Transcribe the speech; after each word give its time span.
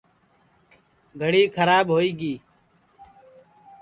گھڑی 1.19 1.43
کھراب 1.55 1.85
ہوئی 1.95 2.09
گی 2.19 2.33